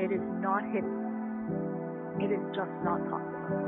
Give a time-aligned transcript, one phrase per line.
[0.00, 0.94] It is not hidden.
[2.20, 3.66] It is just not talked about.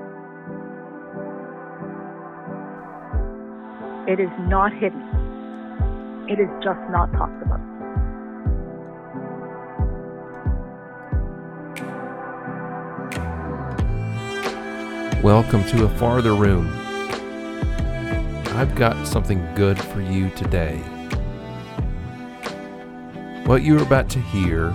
[4.08, 5.02] It is not hidden.
[6.28, 7.58] It is just not talked about.
[15.24, 16.68] Welcome to a farther room.
[18.54, 20.76] I've got something good for you today.
[23.46, 24.72] What you're about to hear,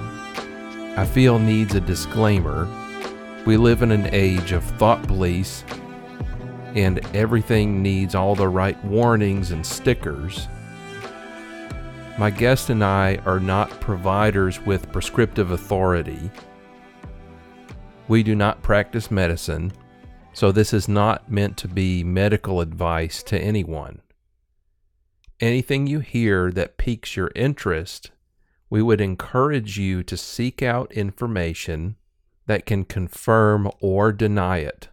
[0.97, 2.67] I feel needs a disclaimer.
[3.45, 5.63] We live in an age of thought police,
[6.73, 10.47] and everything needs all the right warnings and stickers.
[12.17, 16.31] My guest and I are not providers with prescriptive authority.
[18.07, 19.73] We do not practice medicine
[20.35, 24.01] so, this is not meant to be medical advice to anyone.
[25.39, 28.11] Anything you hear that piques your interest,
[28.69, 31.95] we would encourage you to seek out information
[32.47, 34.89] that can confirm or deny it.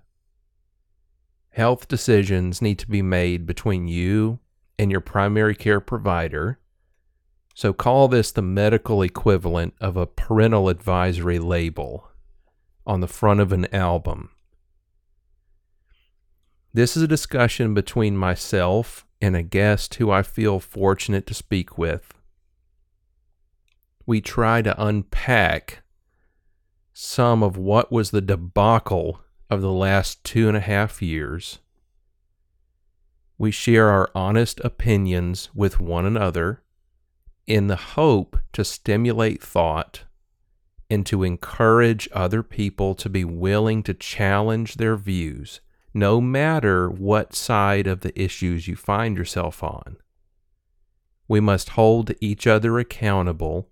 [1.50, 4.38] Health decisions need to be made between you
[4.78, 6.58] and your primary care provider.
[7.54, 12.08] So, call this the medical equivalent of a parental advisory label
[12.86, 14.30] on the front of an album.
[16.72, 21.76] This is a discussion between myself and a guest who I feel fortunate to speak
[21.76, 22.14] with.
[24.06, 25.82] We try to unpack
[26.92, 31.58] some of what was the debacle of the last two and a half years.
[33.38, 36.62] We share our honest opinions with one another
[37.46, 40.04] in the hope to stimulate thought
[40.88, 45.60] and to encourage other people to be willing to challenge their views
[45.94, 49.96] no matter what side of the issues you find yourself on.
[51.28, 53.70] We must hold each other accountable.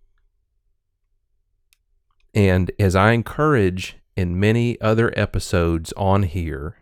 [2.35, 6.77] And as I encourage in many other episodes on here,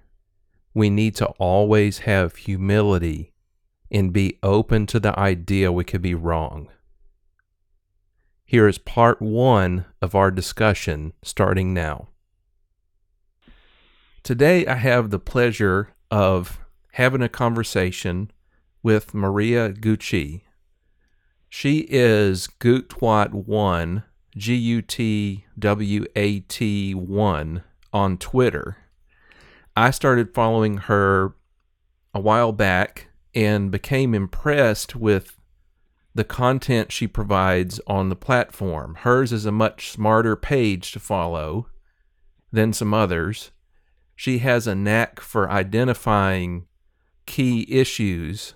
[0.74, 3.32] we need to always have humility
[3.90, 6.68] and be open to the idea we could be wrong.
[8.44, 12.08] Here is part one of our discussion starting now.
[14.22, 16.58] Today, I have the pleasure of
[16.92, 18.30] having a conversation
[18.82, 20.42] with Maria Gutschi.
[21.48, 24.02] She is Gutwat1, G
[24.46, 28.76] U T W A T 1 on Twitter.
[29.76, 31.34] I started following her
[32.14, 35.38] a while back and became impressed with
[36.14, 38.96] the content she provides on the platform.
[39.00, 41.68] Hers is a much smarter page to follow
[42.50, 43.50] than some others
[44.18, 46.66] she has a knack for identifying
[47.24, 48.54] key issues,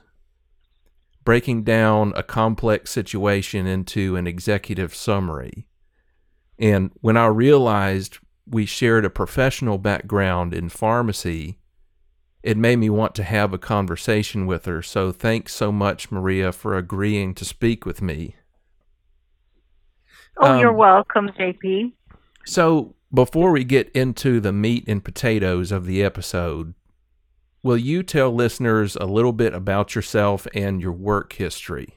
[1.25, 5.69] breaking down a complex situation into an executive summary.
[6.63, 8.19] And when I realized
[8.49, 11.59] we shared a professional background in pharmacy,
[12.45, 14.81] it made me want to have a conversation with her.
[14.81, 18.37] So thanks so much, Maria, for agreeing to speak with me.
[20.39, 21.95] Oh, um, you're welcome, JP.
[22.47, 26.75] So, before we get into the meat and potatoes of the episode,
[27.63, 31.97] will you tell listeners a little bit about yourself and your work history?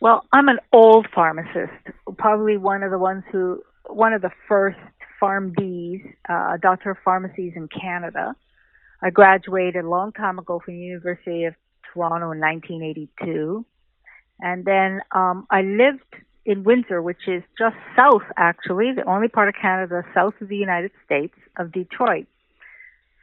[0.00, 1.72] Well, I'm an old pharmacist,
[2.16, 4.78] probably one of the ones who, one of the first
[5.20, 8.34] PharmDs, uh, doctor of pharmacies in Canada.
[9.02, 11.54] I graduated a long time ago from the University of
[11.92, 13.66] Toronto in 1982.
[14.40, 16.14] And then um, I lived
[16.46, 20.56] in Windsor, which is just south, actually, the only part of Canada south of the
[20.56, 22.26] United States of Detroit.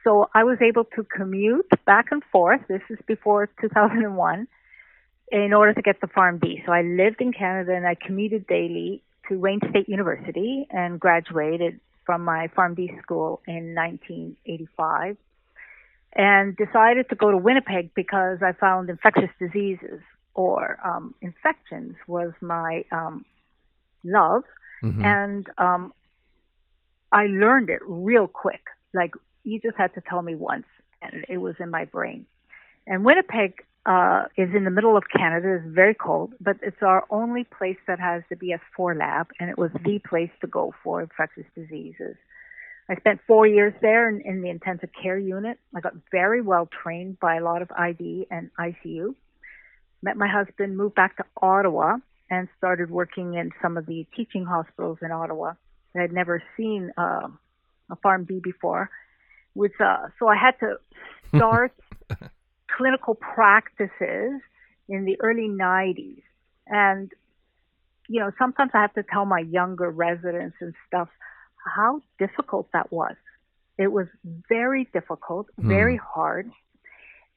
[0.04, 2.60] So I was able to commute back and forth.
[2.68, 4.46] This is before 2001
[5.30, 6.64] in order to get the PharmD.
[6.64, 11.80] So I lived in Canada and I commuted daily to Wayne State University and graduated
[12.06, 15.16] from my PharmD school in 1985
[16.14, 20.00] and decided to go to Winnipeg because I found infectious diseases
[20.34, 23.24] or um, infections was my um,
[24.04, 24.44] love,
[24.82, 25.04] mm-hmm.
[25.04, 25.92] and um,
[27.12, 28.62] I learned it real quick.
[28.94, 29.12] Like
[29.42, 30.66] you just had to tell me once,
[31.02, 32.24] and it was in my brain.
[32.86, 35.54] And Winnipeg uh, is in the middle of Canada.
[35.54, 39.58] It's very cold, but it's our only place that has the BS4 lab, and it
[39.58, 42.16] was the place to go for infectious diseases.
[42.90, 45.58] I spent four years there in, in the intensive care unit.
[45.74, 49.14] I got very well trained by a lot of ID and ICU
[50.02, 51.96] met my husband, moved back to Ottawa,
[52.30, 55.54] and started working in some of the teaching hospitals in Ottawa.
[55.96, 57.28] I had never seen uh,
[57.90, 58.90] a PharmD before.
[59.54, 60.76] With uh, so I had to
[61.34, 61.72] start
[62.76, 64.40] clinical practices
[64.88, 66.22] in the early 90s,
[66.66, 67.12] and
[68.08, 71.08] you know, sometimes I have to tell my younger residents and stuff
[71.76, 73.14] how difficult that was.
[73.76, 74.06] It was
[74.48, 76.00] very difficult, very mm.
[76.14, 76.50] hard.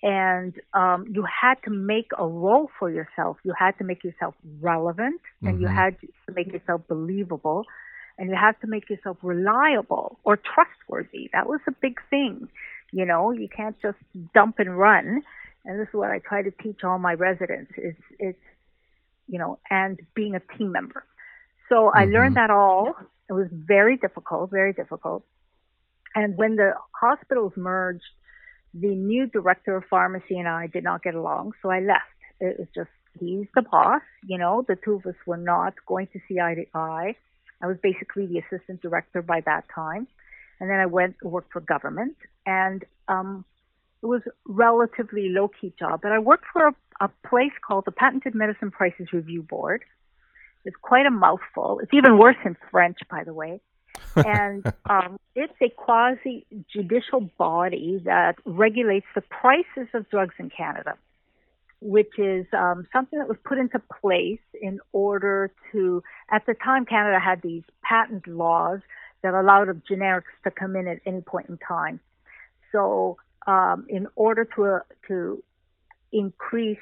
[0.01, 3.37] And um, you had to make a role for yourself.
[3.43, 5.61] You had to make yourself relevant and mm-hmm.
[5.61, 7.65] you had to make yourself believable
[8.17, 11.29] and you had to make yourself reliable or trustworthy.
[11.33, 12.47] That was a big thing.
[12.91, 13.97] You know, you can't just
[14.33, 15.23] dump and run.
[15.65, 17.71] And this is what I try to teach all my residents.
[17.77, 18.39] is it's,
[19.27, 21.05] you know, and being a team member.
[21.69, 21.97] So mm-hmm.
[21.97, 22.95] I learned that all.
[23.29, 25.23] It was very difficult, very difficult.
[26.13, 28.03] And when the hospitals merged,
[28.73, 32.01] the new director of pharmacy and I did not get along, so I left.
[32.39, 32.89] It was just,
[33.19, 36.55] he's the boss, you know, the two of us were not going to see eye
[36.55, 37.15] to eye.
[37.61, 40.07] I was basically the assistant director by that time.
[40.61, 42.15] And then I went to work for government
[42.45, 43.43] and, um,
[44.01, 47.91] it was relatively low key job, but I worked for a, a place called the
[47.91, 49.83] Patented Medicine Prices Review Board.
[50.65, 51.79] It's quite a mouthful.
[51.83, 53.59] It's even worse in French, by the way
[54.15, 60.95] and um, it's a quasi judicial body that regulates the prices of drugs in Canada,
[61.79, 66.85] which is um, something that was put into place in order to, at the time,
[66.85, 68.79] Canada had these patent laws
[69.23, 71.99] that allowed of generics to come in at any point in time.
[72.71, 75.43] So, um, in order to uh, to
[76.11, 76.79] increase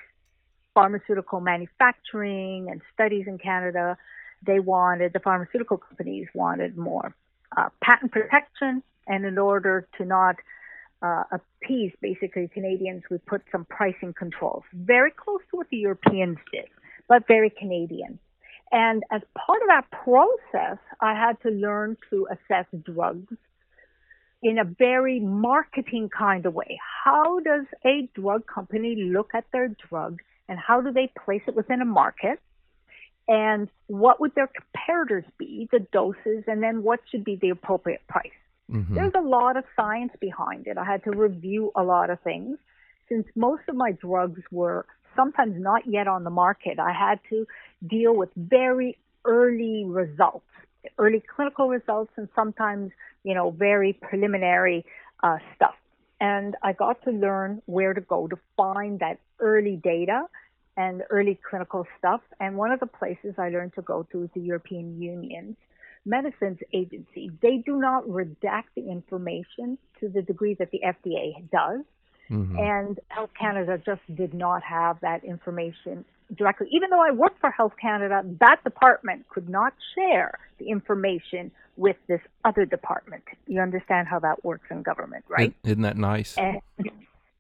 [0.74, 3.98] pharmaceutical manufacturing and studies in Canada,
[4.46, 7.14] they wanted, the pharmaceutical companies wanted more
[7.58, 10.36] uh, patent protection, and in order to not
[11.02, 16.38] uh, appease basically Canadians, we put some pricing controls, very close to what the Europeans
[16.52, 16.66] did,
[17.08, 18.20] but very Canadian.
[18.72, 23.34] And as part of that process, I had to learn to assess drugs
[24.42, 26.80] in a very marketing kind of way.
[27.04, 31.56] How does a drug company look at their drug and how do they place it
[31.56, 32.40] within a market?
[33.30, 38.02] and what would their comparators be, the doses, and then what should be the appropriate
[38.08, 38.32] price.
[38.72, 38.96] Mm-hmm.
[38.96, 40.80] There's a lot of science behind it.
[40.80, 42.58] I had to review a lot of things.
[43.08, 44.88] Since most of my drugs were
[45.20, 47.46] sometimes not yet on the market, I had to
[47.86, 50.46] deal with very early results,
[50.98, 52.92] early clinical results, and sometimes,
[53.24, 54.86] you know, very preliminary
[55.22, 55.76] uh, stuff.
[56.22, 60.24] And I got to learn where to go to find that early data
[60.78, 62.22] and early clinical stuff.
[62.40, 65.58] And one of the places I learned to go to is the European Union's
[66.06, 67.32] medicines agency.
[67.42, 71.82] They do not redact the information to the degree that the FDA does.
[72.32, 72.58] Mm-hmm.
[72.58, 76.06] And Health Canada just did not have that information
[76.36, 76.68] directly.
[76.72, 81.96] Even though I worked for Health Canada, that department could not share the information with
[82.08, 83.24] this other department.
[83.48, 85.54] You understand how that works in government, right?
[85.64, 86.38] Isn't that nice?
[86.38, 86.62] And,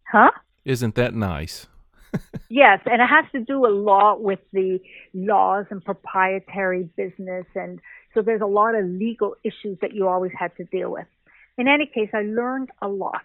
[0.10, 0.32] huh?
[0.66, 1.68] Isn't that nice?
[2.50, 4.80] yes, and it has to do a lot with the
[5.14, 7.80] laws and proprietary business, and
[8.14, 11.06] so there's a lot of legal issues that you always had to deal with.
[11.58, 13.22] In any case, I learned a lot.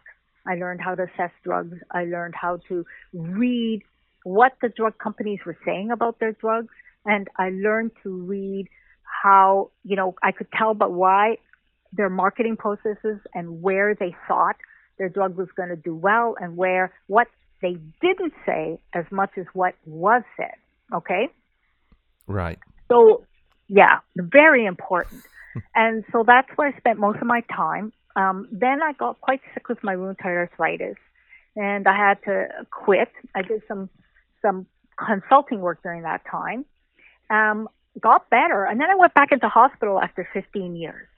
[0.46, 1.76] I learned how to assess drugs.
[1.90, 3.82] I learned how to read
[4.24, 6.72] what the drug companies were saying about their drugs,
[7.04, 8.68] and I learned to read
[9.02, 11.38] how, you know, I could tell but why
[11.92, 14.56] their marketing processes and where they thought
[14.98, 17.28] their drug was going to do well and where what
[17.62, 20.54] they didn't say as much as what was said.
[20.92, 21.28] Okay?
[22.26, 22.58] Right.
[22.90, 23.24] So,
[23.68, 25.22] yeah, very important.
[25.74, 27.92] and so that's where I spent most of my time.
[28.16, 30.96] Um, then I got quite sick with my rheumatoid arthritis,
[31.56, 33.10] and I had to quit.
[33.34, 33.88] I did some
[34.42, 34.66] some
[34.96, 36.64] consulting work during that time.
[37.30, 37.68] Um,
[38.00, 41.08] got better, and then I went back into hospital after 15 years.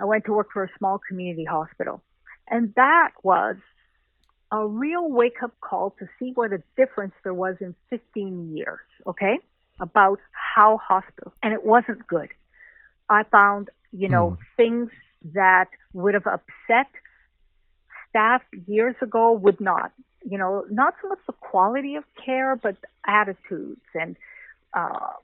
[0.00, 2.02] I went to work for a small community hospital,
[2.48, 3.56] and that was
[4.50, 8.80] a real wake up call to see what a difference there was in 15 years,
[9.06, 9.38] okay,
[9.80, 12.28] about how hospitals, and it wasn't good.
[13.08, 14.38] I found, you know, mm.
[14.56, 14.90] things
[15.34, 16.90] that would have upset
[18.08, 19.92] staff years ago would not.
[20.24, 22.76] You know, not so much the quality of care, but
[23.06, 24.16] attitudes and
[24.72, 25.14] uh,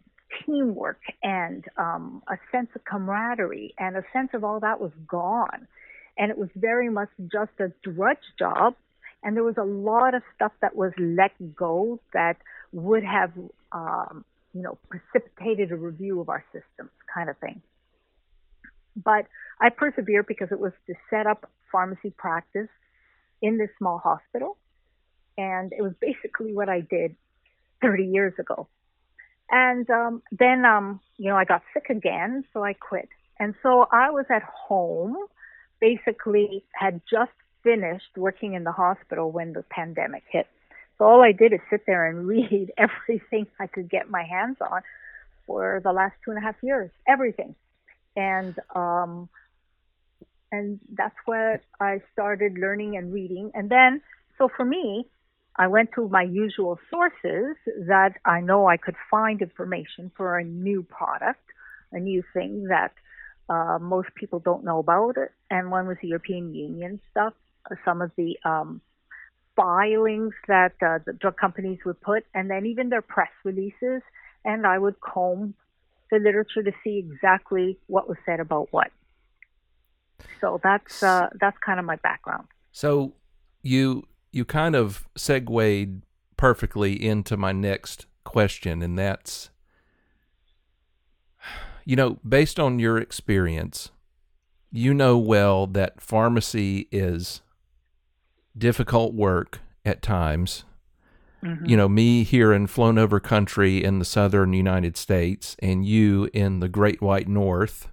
[0.44, 5.68] teamwork and um, a sense of camaraderie and a sense of all that was gone.
[6.16, 8.74] And it was very much just a drudge job
[9.22, 12.36] and there was a lot of stuff that was let go that
[12.72, 13.32] would have,
[13.72, 14.24] um,
[14.54, 17.60] you know, precipitated a review of our systems, kind of thing.
[19.02, 19.26] But
[19.60, 22.68] I persevered because it was to set up pharmacy practice
[23.40, 24.56] in this small hospital,
[25.36, 27.14] and it was basically what I did
[27.82, 28.68] 30 years ago.
[29.50, 33.08] And um, then, um, you know, I got sick again, so I quit.
[33.38, 35.16] And so I was at home,
[35.80, 37.30] basically had just
[37.62, 40.46] finished working in the hospital when the pandemic hit.
[40.98, 44.56] So all I did is sit there and read everything I could get my hands
[44.60, 44.82] on
[45.46, 47.54] for the last two and a half years, everything.
[48.16, 49.28] And um,
[50.50, 53.50] and that's where I started learning and reading.
[53.54, 54.00] And then,
[54.38, 55.06] so for me,
[55.56, 60.44] I went to my usual sources that I know I could find information for a
[60.44, 61.42] new product,
[61.92, 62.92] a new thing that
[63.48, 65.32] uh, most people don't know about it.
[65.50, 67.34] And one was the European Union stuff,
[67.70, 68.80] uh, some of the um,
[69.56, 74.02] filings that uh, the drug companies would put, and then even their press releases.
[74.44, 75.54] And I would comb
[76.10, 78.90] the literature to see exactly what was said about what.
[80.40, 82.48] So that's uh, that's kind of my background.
[82.72, 83.14] So
[83.62, 86.02] you you kind of segued
[86.36, 89.50] perfectly into my next question, and that's
[91.88, 93.92] you know, based on your experience,
[94.70, 97.40] you know well that pharmacy is
[98.56, 100.64] difficult work at times.
[101.42, 101.66] Mm-hmm.
[101.66, 106.28] You know, me here in flown over country in the southern United States and you
[106.32, 107.88] in the great white north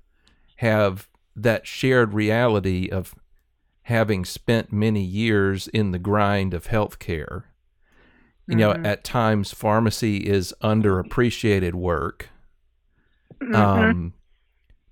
[0.58, 3.14] have that shared reality of
[3.84, 7.44] having spent many years in the grind of healthcare.
[8.48, 8.86] You know, mm-hmm.
[8.86, 12.30] at times pharmacy is underappreciated work.
[13.42, 13.56] Mm-hmm.
[13.56, 14.14] Um,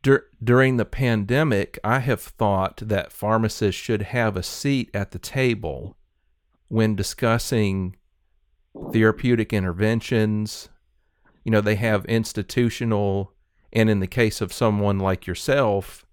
[0.02, 5.20] dur- during the pandemic, I have thought that pharmacists should have a seat at the
[5.20, 5.98] table
[6.68, 7.96] when discussing
[8.92, 10.70] therapeutic interventions.
[11.44, 13.34] You know, they have institutional,
[13.72, 16.06] and in the case of someone like yourself,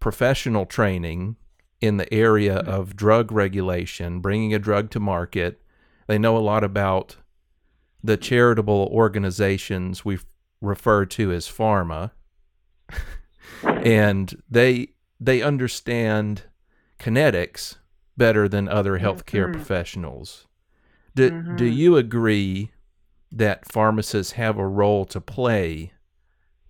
[0.00, 1.36] professional training
[1.80, 2.70] in the area mm-hmm.
[2.70, 5.60] of drug regulation, bringing a drug to market.
[6.06, 7.16] They know a lot about
[8.02, 10.18] the charitable organizations we
[10.60, 12.12] refer to as pharma.
[13.62, 14.88] and they
[15.20, 16.44] they understand
[16.98, 17.76] kinetics
[18.16, 19.52] better than other healthcare mm-hmm.
[19.52, 20.46] professionals.
[21.14, 21.56] Do mm-hmm.
[21.56, 22.70] do you agree
[23.30, 25.92] that pharmacists have a role to play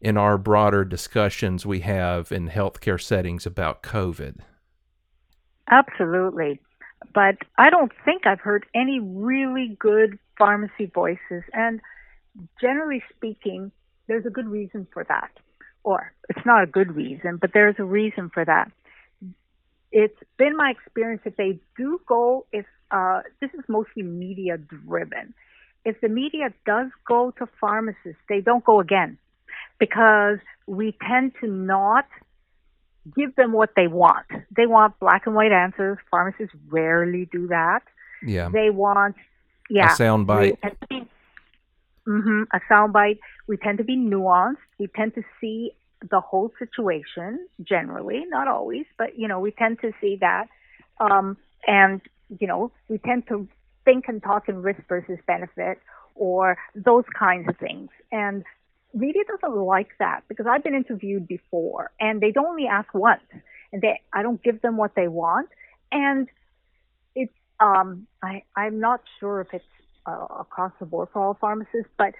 [0.03, 4.41] in our broader discussions we have in healthcare settings about COVID.
[5.71, 6.61] Absolutely.
[7.15, 11.45] But I don't think I've heard any really good pharmacy voices.
[11.53, 11.81] And
[12.61, 13.71] generally speaking,
[14.09, 15.31] there's a good reason for that.
[15.85, 18.71] Or it's not a good reason, but there's a reason for that.
[19.93, 25.35] It's been my experience that they do go, if uh, this is mostly media driven,
[25.85, 29.19] if the media does go to pharmacists, they don't go again
[29.79, 32.07] because we tend to not
[33.17, 34.27] give them what they want.
[34.57, 35.99] They want black and white answers.
[36.11, 37.81] Pharmacists rarely do that.
[38.25, 38.49] Yeah.
[38.53, 39.17] They want
[39.69, 40.59] yeah a sound bite.
[42.07, 43.19] Mm-hmm, a sound bite.
[43.49, 44.57] We tend to be nuanced.
[44.79, 45.73] We tend to see
[46.11, 50.49] the whole situation generally, not always, but you know, we tend to see that.
[51.01, 52.01] Um, and
[52.39, 53.49] you know, we tend to
[53.85, 55.79] think and talk in risk versus benefit
[56.15, 57.89] or those kinds of things.
[58.11, 58.45] And
[58.95, 63.23] media doesn't like that because I've been interviewed before and they don't only ask once
[63.73, 65.49] and they I don't give them what they want
[65.91, 66.29] and
[67.15, 69.65] it's um I I'm not sure if it's
[70.07, 72.15] uh, across the board for all pharmacists but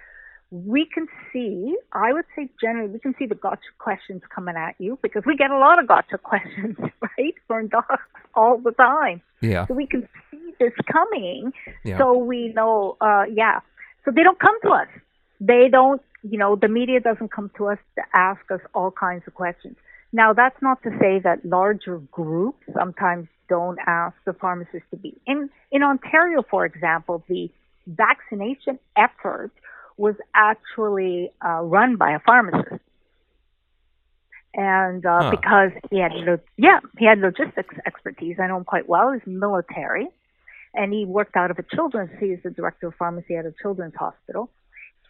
[0.53, 4.75] we can see I would say generally we can see the gotcha questions coming at
[4.77, 8.03] you because we get a lot of gotcha questions right from docs
[8.35, 11.51] all the time yeah so we can see this coming
[11.83, 11.97] yeah.
[11.97, 13.59] so we know uh yeah
[14.05, 14.87] so they don't come to us
[15.39, 19.23] they don't you know, the media doesn't come to us to ask us all kinds
[19.27, 19.75] of questions.
[20.13, 25.15] Now, that's not to say that larger groups sometimes don't ask the pharmacist to be.
[25.27, 27.49] In, in Ontario, for example, the
[27.87, 29.51] vaccination effort
[29.97, 32.81] was actually uh, run by a pharmacist.
[34.55, 35.31] And uh, huh.
[35.31, 38.37] because he had, lo- yeah, he had logistics expertise.
[38.39, 39.11] I know him quite well.
[39.11, 40.07] He's military,
[40.75, 42.11] and he worked out of a children's.
[42.19, 44.51] He's the director of pharmacy at a children's hospital.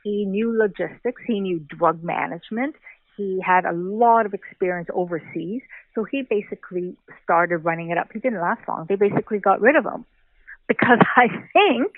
[0.04, 2.76] He knew logistics, he knew drug management,
[3.16, 5.62] he had a lot of experience overseas.
[5.96, 8.10] So he basically started running it up.
[8.12, 8.86] He didn't last long.
[8.90, 10.06] They basically got rid of him
[10.68, 11.94] because I think,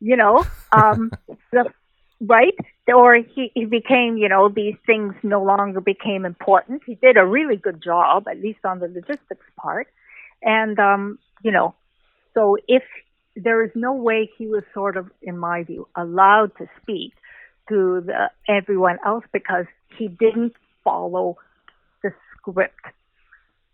[0.00, 1.10] you know, um,
[1.52, 1.72] the
[2.20, 2.54] right
[2.88, 7.26] or he, he became you know these things no longer became important he did a
[7.26, 9.88] really good job at least on the logistics part
[10.42, 11.74] and um you know
[12.32, 12.82] so if
[13.36, 17.12] there is no way he was sort of, in my view, allowed to speak
[17.68, 19.66] to the, everyone else because
[19.98, 21.36] he didn't follow
[22.02, 22.80] the script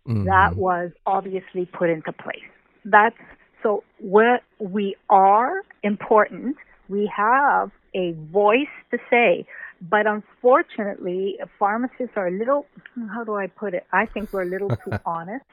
[0.07, 0.25] mm-hmm.
[0.25, 2.41] that was obviously put into place.
[2.83, 3.15] That's
[3.61, 6.57] so where we are important.
[6.89, 9.45] We have a voice to say,
[9.81, 12.65] but unfortunately, pharmacists are a little,
[13.13, 13.85] how do I put it?
[13.91, 15.45] I think we're a little too honest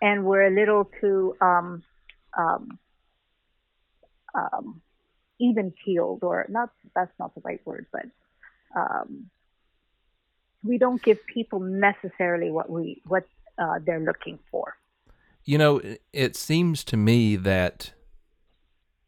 [0.00, 1.82] and we're a little too, um,
[2.36, 2.78] um,
[4.34, 4.80] um,
[5.40, 6.70] even keeled, or not.
[6.94, 8.06] That's not the right word, but
[8.76, 9.30] um,
[10.64, 13.24] we don't give people necessarily what we what
[13.58, 14.76] uh, they're looking for.
[15.44, 15.80] You know,
[16.12, 17.92] it seems to me that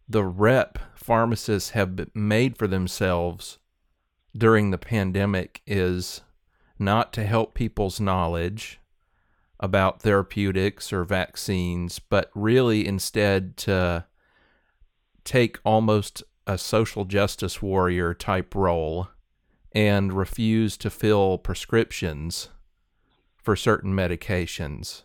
[0.08, 3.58] the rep pharmacists have made for themselves
[4.36, 6.20] during the pandemic is
[6.78, 8.80] not to help people's knowledge
[9.60, 14.04] about therapeutics or vaccines, but really instead to
[15.24, 19.08] take almost a social justice warrior type role
[19.72, 22.48] and refuse to fill prescriptions
[23.36, 25.02] for certain medications.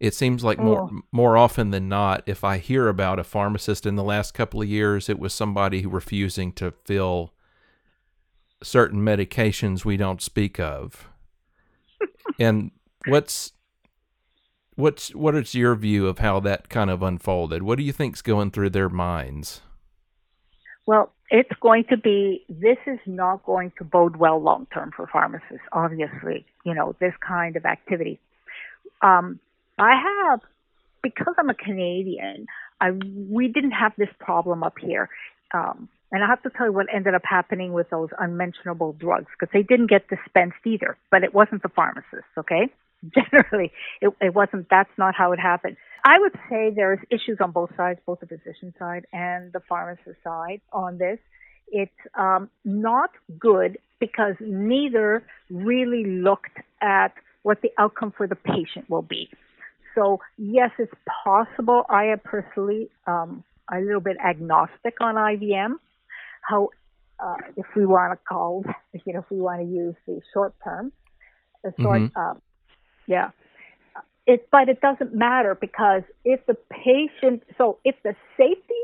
[0.00, 1.00] It seems like more oh.
[1.12, 4.68] more often than not, if I hear about a pharmacist in the last couple of
[4.68, 7.32] years, it was somebody who refusing to fill
[8.62, 11.08] certain medications we don't speak of.
[12.38, 12.70] and
[13.06, 13.52] what's
[14.74, 17.62] what's what is your view of how that kind of unfolded?
[17.62, 19.60] What do you think's going through their minds?
[20.86, 25.06] Well, it's going to be, this is not going to bode well long term for
[25.06, 28.20] pharmacists, obviously, you know, this kind of activity.
[29.02, 29.40] Um,
[29.78, 29.92] I
[30.30, 30.40] have,
[31.02, 32.46] because I'm a Canadian,
[32.80, 35.08] I, we didn't have this problem up here.
[35.52, 39.26] Um, and I have to tell you what ended up happening with those unmentionable drugs
[39.38, 42.68] because they didn't get dispensed either, but it wasn't the pharmacists, okay?
[43.14, 45.76] Generally, it, it wasn't, that's not how it happened.
[46.04, 50.22] I would say there's issues on both sides, both the physician side and the pharmacist
[50.22, 51.18] side on this.
[51.68, 58.88] It's um, not good because neither really looked at what the outcome for the patient
[58.88, 59.30] will be.
[59.94, 60.92] So yes, it's
[61.24, 61.84] possible.
[61.88, 65.74] I am personally um, a little bit agnostic on IVM.
[66.42, 66.68] How,
[67.18, 70.54] uh, if we want to call, you know, if we want to use the short
[70.62, 70.92] term,
[71.62, 72.20] the short, mm-hmm.
[72.20, 72.34] uh,
[73.06, 73.30] yeah,
[74.26, 78.74] it, but it doesn't matter because if the patient, so if the safety,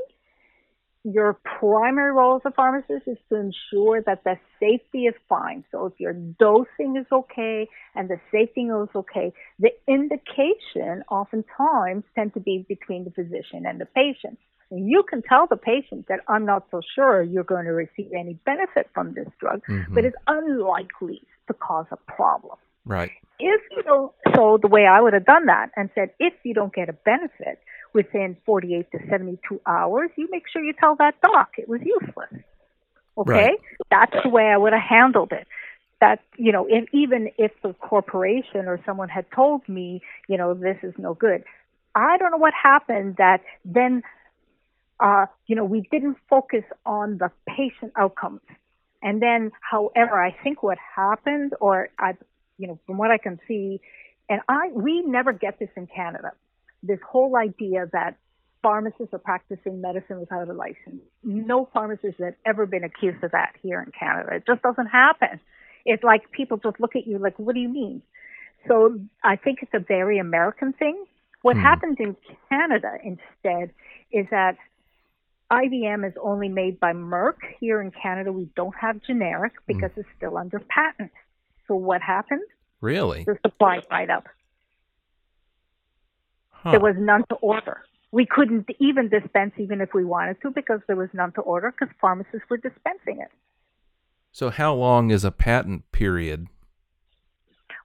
[1.04, 5.64] your primary role as a pharmacist is to ensure that the safety is fine.
[5.72, 12.34] So if your dosing is okay and the safety is okay, the indication oftentimes tend
[12.34, 14.38] to be between the physician and the patient.
[14.70, 18.12] And you can tell the patient that I'm not so sure you're going to receive
[18.16, 19.94] any benefit from this drug, mm-hmm.
[19.94, 22.58] but it's unlikely to cause a problem.
[22.84, 23.10] Right.
[23.40, 26.54] If you don't, so the way I would have done that and said, if you
[26.54, 27.60] don't get a benefit
[27.92, 32.44] within 48 to 72 hours, you make sure you tell that doc it was useless.
[33.18, 33.32] Okay?
[33.32, 33.60] Right.
[33.90, 35.46] That's the way I would have handled it.
[36.00, 40.54] That, you know, if, even if the corporation or someone had told me, you know,
[40.54, 41.44] this is no good,
[41.94, 44.02] I don't know what happened that then,
[44.98, 48.40] uh, you know, we didn't focus on the patient outcomes.
[49.02, 52.14] And then, however, I think what happened, or I,
[52.60, 53.80] you know, from what I can see,
[54.28, 56.32] and I, we never get this in Canada.
[56.82, 58.16] This whole idea that
[58.62, 61.02] pharmacists are practicing medicine without a license.
[61.24, 64.36] No pharmacist has ever been accused of that here in Canada.
[64.36, 65.40] It just doesn't happen.
[65.86, 68.02] It's like people just look at you like, what do you mean?
[68.68, 71.04] So I think it's a very American thing.
[71.40, 71.62] What hmm.
[71.62, 72.16] happens in
[72.50, 73.72] Canada instead
[74.12, 74.56] is that
[75.50, 77.38] IVM is only made by Merck.
[77.58, 80.00] Here in Canada, we don't have generic because hmm.
[80.00, 81.10] it's still under patent.
[81.70, 82.42] So what happened?
[82.80, 83.22] Really?
[83.22, 84.26] The supply dried up.
[86.50, 86.72] Huh.
[86.72, 87.82] There was none to order.
[88.10, 91.70] We couldn't even dispense even if we wanted to because there was none to order
[91.70, 93.30] because pharmacists were dispensing it.
[94.32, 96.48] So how long is a patent period?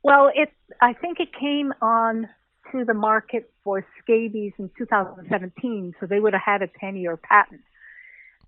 [0.02, 2.28] Well, it I think it came on
[2.72, 7.62] to the market for scabies in 2017, so they would have had a 10-year patent.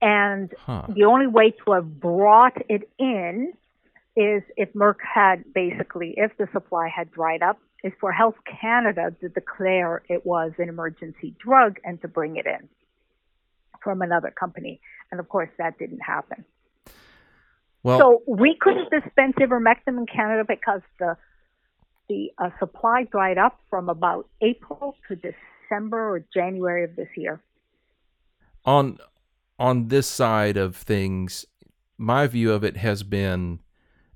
[0.02, 0.88] And huh.
[0.90, 3.54] the only way to have brought it in
[4.18, 9.16] is if Merck had basically, if the supply had dried up, is for Health Canada
[9.22, 12.68] to declare it was an emergency drug and to bring it in
[13.84, 14.82] from another company.
[15.12, 16.44] And of course, that didn't happen.
[17.84, 21.16] Well, so we couldn't dispense ivermectin in Canada because the
[22.10, 27.40] the uh, supply dried up from about April to December or January of this year.
[28.66, 28.98] On
[29.60, 31.46] on this side of things,
[31.98, 33.60] my view of it has been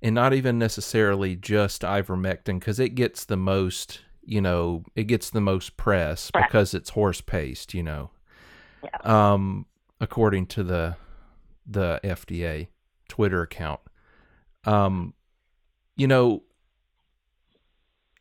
[0.01, 5.29] and not even necessarily just ivermectin because it gets the most you know it gets
[5.29, 8.09] the most press because it's horse paste you know
[8.83, 9.33] yeah.
[9.33, 9.65] um
[9.99, 10.95] according to the
[11.65, 12.67] the FDA
[13.07, 13.79] Twitter account.
[14.65, 15.13] Um
[15.95, 16.43] you know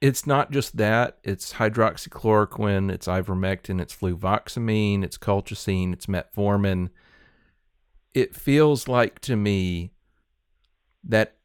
[0.01, 6.91] it's not just that it's hydroxychloroquine it's ivermectin it's fluvoxamine it's colchicine it's metformin.
[8.13, 9.93] It feels like to me
[11.05, 11.37] that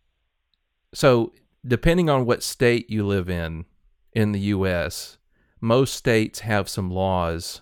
[0.95, 1.33] so,
[1.67, 3.65] depending on what state you live in
[4.13, 5.17] in the US,
[5.59, 7.61] most states have some laws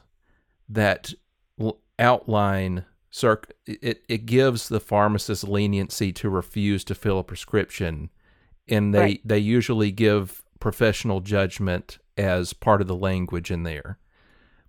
[0.70, 1.14] that
[2.00, 8.10] outline circ it, it gives the pharmacist leniency to refuse to fill a prescription
[8.68, 9.22] and they Right.
[9.24, 14.00] they usually give professional judgment as part of the language in there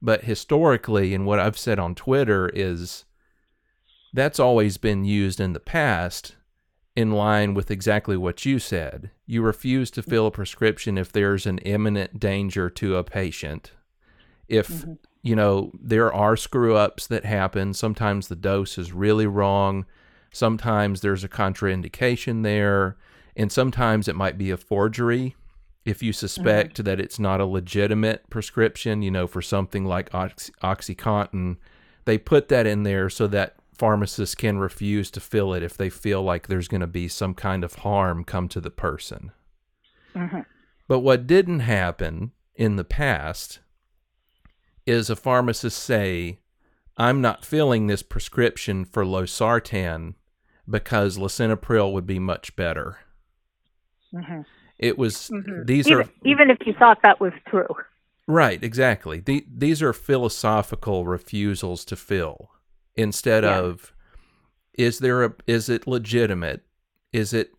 [0.03, 3.07] but historically and what i've said on twitter is
[4.13, 6.37] that's always been used in the past
[6.97, 9.11] in line with exactly what you said.
[9.27, 13.73] You refuse to fill a prescription if there's an imminent danger to a patient.
[14.49, 14.93] If Mm-hmm.
[15.23, 19.87] you know there are screw ups that happen sometimes the dose is really wrong
[20.31, 22.97] sometimes there's a contraindication there
[23.37, 25.35] and sometimes it might be a forgery.
[25.87, 30.53] If you suspect that it's not a legitimate prescription you know for something like Oxy-
[30.63, 31.57] oxycontin
[32.05, 35.91] they put that in there so that pharmacists can refuse to fill it if they
[35.91, 39.33] feel like there's going to be some kind of harm come to the person
[40.15, 40.41] hmm
[40.87, 43.61] but what didn't happen in the past
[44.87, 46.41] is a pharmacist say,
[46.97, 50.15] I'm not filling this prescription for losartan
[50.69, 52.99] because lisinopril would be much better.
[54.13, 54.43] hmm
[54.79, 57.67] It was hmm these even, are even if you thought that was true.
[58.27, 59.21] right, exactly.
[59.21, 62.51] The, these are philosophical refusals to fill
[62.97, 63.59] instead Yeah.
[63.59, 63.93] of
[64.75, 66.65] is there a is it legitimate?
[67.13, 67.53] Is it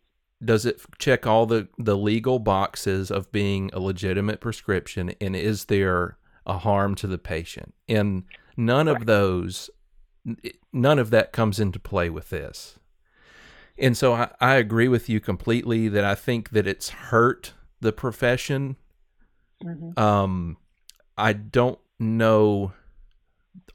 [0.44, 5.66] does it check all the the legal boxes of being a legitimate prescription and is
[5.66, 7.74] there a harm to the patient?
[7.88, 8.24] And
[8.58, 9.70] none of those
[10.74, 12.78] none of that comes into play with this.
[13.78, 17.92] And so I, I agree with you completely that I think that it's hurt the
[17.94, 18.76] profession
[19.62, 20.58] hmm um,
[21.18, 22.74] I don't know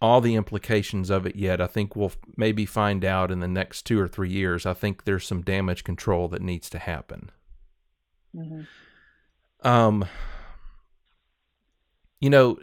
[0.01, 1.61] all the implications of it yet.
[1.61, 4.65] I think we'll maybe find out in the next two or three years.
[4.65, 7.31] I think there's some damage control that needs to happen.
[8.35, 8.63] hmm
[9.63, 10.07] Um,
[12.21, 12.59] you know,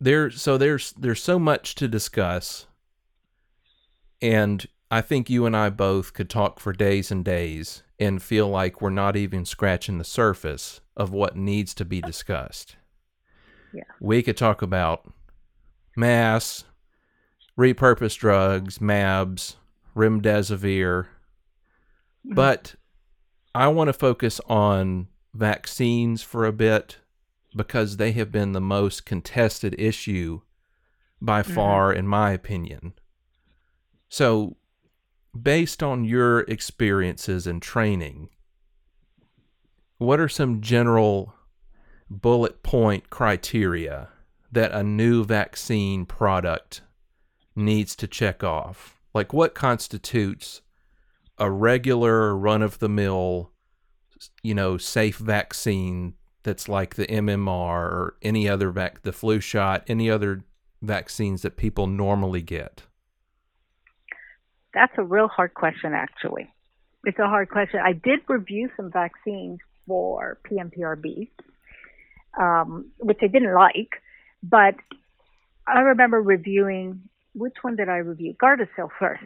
[0.00, 0.30] there.
[0.30, 2.66] So there's there's so much to discuss,
[4.20, 8.48] and I think you and I both could talk for days and days and feel
[8.48, 12.76] like we're not even scratching the surface of what needs to be discussed.
[13.72, 13.84] Yeah.
[14.00, 15.12] We could talk about
[15.96, 16.64] mass,
[17.60, 19.56] repurposed drugs, MABs,
[19.94, 21.08] remdesivir,
[22.24, 22.74] but
[23.54, 26.98] I want to focus on vaccines for a bit
[27.54, 30.40] because they have been the most contested issue
[31.20, 31.54] by Mhm.
[31.54, 32.94] far, in my opinion.
[34.08, 34.56] So,
[35.38, 38.30] based on your experiences and training,
[39.98, 41.34] what are some general
[42.08, 44.08] bullet point criteria
[44.50, 46.80] that a new vaccine product
[47.54, 49.00] needs to check off?
[49.14, 50.62] Like, what constitutes
[51.38, 53.50] a regular run of the mill,
[54.42, 59.84] you know, safe vaccine that's like the MMR or any other vac, the flu shot,
[59.88, 60.44] any other
[60.82, 62.84] vaccines that people normally get?
[64.72, 66.48] That's a real hard question, actually.
[67.04, 67.80] It's a hard question.
[67.84, 71.28] I did review some vaccines for PMPRB,
[72.38, 73.90] um, which I didn't like,
[74.42, 74.74] but
[75.66, 77.02] I remember reviewing
[77.34, 78.34] which one did I review?
[78.34, 79.24] Gardasil first.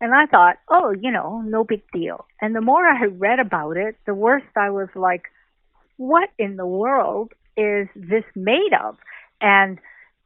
[0.00, 2.26] And I thought, oh, you know, no big deal.
[2.40, 5.24] And the more I read about it, the worse I was like,
[5.98, 8.96] what in the world is this made of?
[9.42, 9.78] And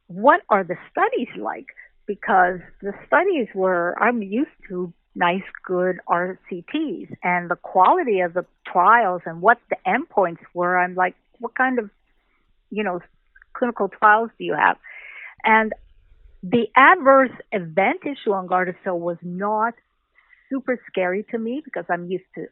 [0.07, 1.67] what are the studies like?
[2.05, 8.45] Because the studies were, I'm used to nice, good RCTs, and the quality of the
[8.65, 11.89] trials and what the endpoints were, I'm like, what kind of,
[12.69, 12.99] you know,
[13.53, 14.77] clinical trials do you have?
[15.43, 15.73] And
[16.47, 19.73] the adverse event issue on Gardasil was not
[20.49, 22.47] super scary to me because I'm used to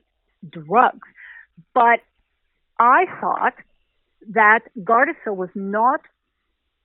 [0.49, 1.08] drugs.
[1.75, 1.99] But
[2.79, 3.53] I thought
[4.32, 6.01] that Gardasil was not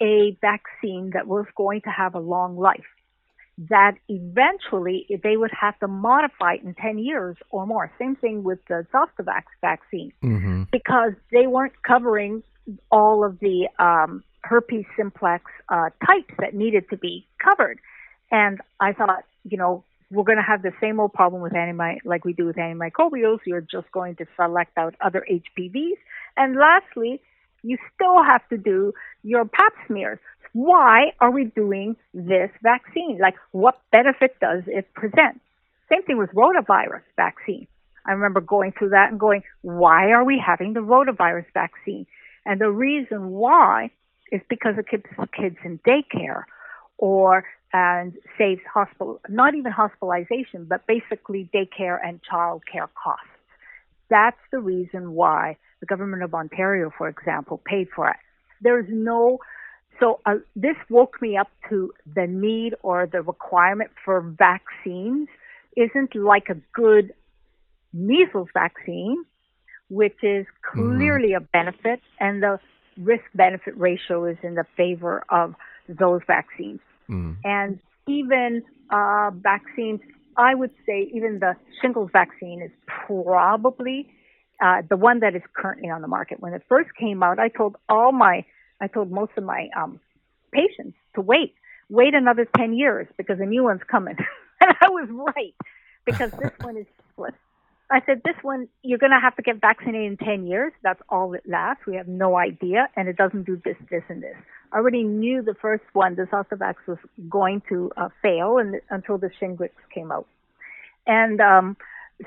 [0.02, 2.90] a vaccine that was going to have a long life.
[3.70, 7.90] That eventually they would have to modify it in 10 years or more.
[7.98, 10.64] Same thing with the Zostavax vaccine Mm-hmm.
[10.70, 12.42] because they weren't covering
[12.90, 17.79] all of the um, herpes simplex uh, types that needed to be covered.
[18.31, 21.98] And I thought, you know, we're going to have the same old problem with anti
[22.05, 23.40] like we do with antimicrobials.
[23.44, 25.98] You're just going to select out other HPVs.
[26.37, 27.20] And lastly,
[27.62, 30.18] you still have to do your pap smears.
[30.53, 33.18] Why are we doing this vaccine?
[33.20, 35.40] Like, what benefit does it present?
[35.90, 37.66] Same thing with rotavirus vaccine.
[38.07, 42.07] I remember going through that and going, why are we having the rotavirus vaccine?
[42.46, 43.90] And the reason why
[44.32, 46.44] is because it keeps kids in daycare
[46.98, 53.26] or and saves hospital not even hospitalization, but basically daycare and child care costs.
[54.10, 58.16] That's the reason why the government of Ontario, for example, paid for it.
[58.60, 59.38] There's no
[60.00, 65.28] so uh, this woke me up to the need or the requirement for vaccines
[65.76, 67.12] isn't like a good
[67.92, 69.24] measles vaccine,
[69.88, 71.16] which is Mm-hmm.
[71.16, 72.58] clearly a benefit, and the
[72.98, 75.54] risk benefit ratio is in the favor of
[75.88, 76.80] those vaccines.
[77.08, 77.37] Mm.
[77.44, 80.00] And even uh, vaccines,
[80.37, 84.08] I would say even the shingles vaccine is probably
[84.61, 86.40] uh, the one that is currently on the market.
[86.40, 88.44] When it first came out, I told all my,
[88.80, 90.00] I told most of my um,
[90.52, 91.54] patients to wait,
[91.88, 94.16] wait another 10 years because a new one's coming.
[94.61, 95.54] and I was right
[96.04, 97.34] because this one is useless.
[97.90, 100.72] I said, this one, you're going to have to get vaccinated in 10 years.
[100.83, 101.87] That's all it lasts.
[101.87, 102.88] We have no idea.
[102.96, 104.37] And it doesn't do this, this, and this.
[104.72, 106.98] I already knew the first one, the Zostavax, was
[107.31, 110.27] going to uh, fail and, until the Shingrix came out.
[111.07, 111.77] And um,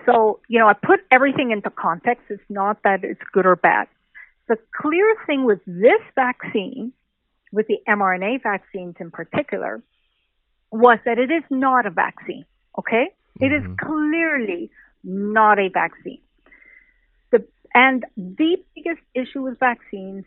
[0.07, 2.23] so, you know, I put everything into context.
[2.29, 3.87] It's not that it's good or bad.
[4.47, 6.91] The clear thing with this vaccine,
[7.51, 9.83] with the mRNA vaccines in particular,
[10.71, 12.45] was that it is not a vaccine.
[12.79, 13.11] Okay?
[13.39, 13.77] It is Mhm.
[13.77, 14.71] clearly
[15.03, 16.21] not a vaccine.
[17.31, 20.25] The, and the biggest issue with vaccines,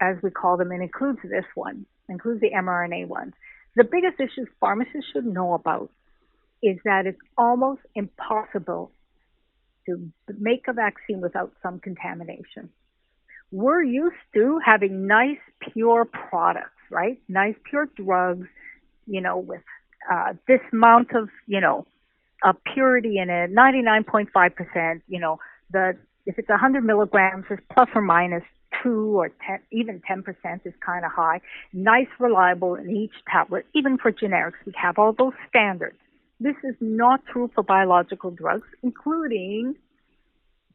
[0.00, 3.34] as we call them, and includes this one, includes the mRNA ones,
[3.74, 5.90] the biggest issue pharmacists should know about
[6.62, 8.90] is that it's almost impossible
[9.86, 12.70] to make a vaccine without some contamination.
[13.52, 15.38] We're used to having nice,
[15.72, 17.20] pure products, right?
[17.28, 18.48] Nice, pure drugs,
[19.06, 19.62] you know, with
[20.10, 21.86] uh, this amount of, you know,
[22.44, 25.38] uh, purity in it, 99.5%, you know,
[25.70, 25.96] the,
[26.26, 28.42] if it's 100 milligrams, it's plus or minus
[28.82, 30.24] two or 10, even 10%
[30.64, 31.40] is kind of high.
[31.72, 34.54] Nice, reliable in each tablet, even for generics.
[34.64, 35.96] We have all those standards.
[36.40, 39.76] This is not true for biological drugs, including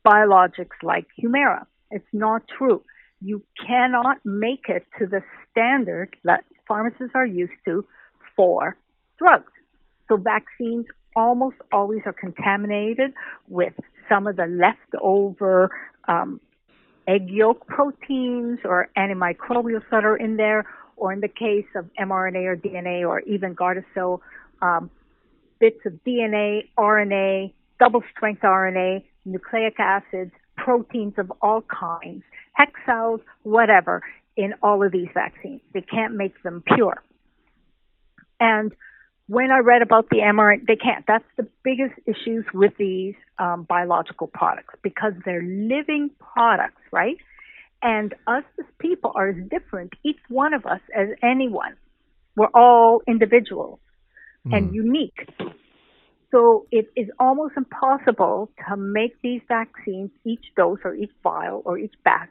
[0.05, 1.65] biologics like Humira.
[1.91, 2.81] It's not true.
[3.21, 5.21] You cannot make it to the
[5.51, 7.85] standard that pharmacists are used to
[8.35, 8.75] for
[9.19, 9.51] drugs.
[10.07, 13.13] So vaccines almost always are contaminated
[13.47, 13.73] with
[14.09, 15.71] some of the leftover
[16.07, 16.39] um,
[17.07, 22.45] egg yolk proteins or antimicrobials that are in there, or in the case of mRNA
[22.45, 24.19] or DNA or even Gardasil,
[24.61, 24.89] um,
[25.59, 32.23] bits of DNA, RNA, double strength RNA, nucleic acids, proteins of all kinds,
[32.59, 34.03] hexals, whatever,
[34.37, 35.61] in all of these vaccines.
[35.73, 37.01] They can't make them pure.
[38.39, 38.71] And
[39.31, 41.05] when I read about the mRNA, they can't.
[41.07, 47.15] That's the biggest issues with these um, biological products because they're living products, right?
[47.81, 51.77] And us as people are as different, each one of us as anyone.
[52.35, 53.79] We're all individuals
[54.51, 55.29] and unique.
[56.31, 61.77] So it is almost impossible to make these vaccines, each dose or each vial or
[61.77, 62.29] each batch,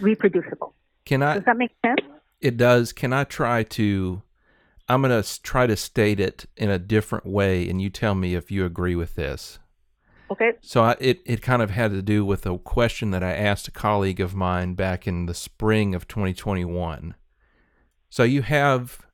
[0.00, 0.74] reproducible.
[1.04, 1.34] Can I?
[1.34, 2.06] Does that make sense?
[2.40, 2.92] It does.
[2.92, 4.22] Can I try to?
[4.88, 8.34] I'm going to try to state it in a different way, and you tell me
[8.34, 9.58] if you agree with this.
[10.30, 10.52] Okay.
[10.60, 13.68] So I, it it kind of had to do with a question that I asked
[13.68, 17.14] a colleague of mine back in the spring of 2021.
[18.10, 19.06] So you have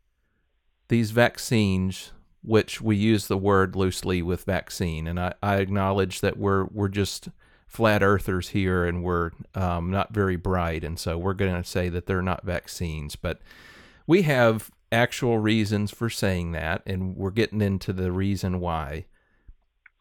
[0.88, 6.38] these vaccines, which we use the word loosely with vaccine, and I, I acknowledge that
[6.38, 7.28] we're we're just
[7.66, 11.90] flat earthers here, and we're um, not very bright, and so we're going to say
[11.90, 13.40] that they're not vaccines, but
[14.06, 19.06] we have actual reasons for saying that, and we're getting into the reason why.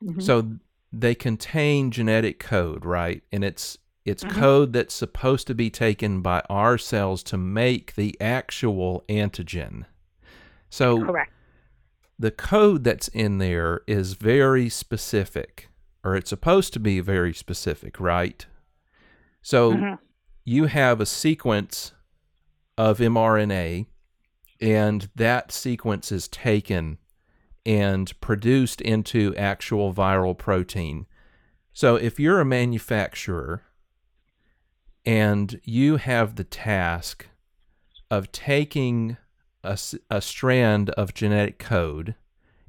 [0.03, 0.21] Mhm.
[0.21, 0.57] So
[0.91, 3.23] they contain genetic code, right?
[3.31, 4.31] And it's it's Mhm.
[4.31, 9.85] code that's supposed to be taken by our cells to make the actual antigen.
[10.71, 11.31] So Correct.
[12.17, 15.69] the code that's in there is very specific,
[16.03, 18.43] or it's supposed to be very specific, right?
[19.43, 19.99] So Mhm.
[20.45, 21.93] you have a sequence
[22.79, 23.85] of mRNA,
[24.61, 26.99] and that sequence is taken
[27.65, 31.07] and produced into actual viral protein.
[31.73, 33.63] So if you're a manufacturer
[35.05, 37.27] and you have the task
[38.09, 39.17] of taking
[39.63, 42.15] a strand of genetic code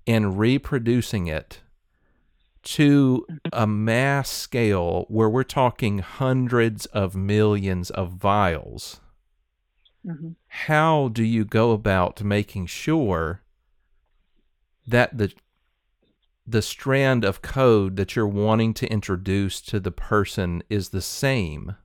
[0.07, 1.61] and reproducing it
[2.63, 9.01] to a mass scale where we're talking hundreds of millions of vials,
[10.05, 10.35] Mhm.
[10.49, 13.43] how do you go about making sure
[14.87, 15.33] that the
[16.45, 21.77] the strand of code that you're wanting to introduce to the person is the same